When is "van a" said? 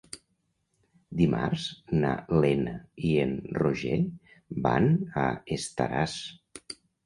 4.67-5.31